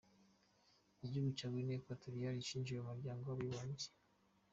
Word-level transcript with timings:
Igihugu 1.05 1.29
cya 1.37 1.47
Guinee 1.53 1.77
Equatorial 1.79 2.35
cyinjije 2.47 2.81
mu 2.81 2.91
muryango 2.93 3.23
w’abibumbye. 3.25 3.87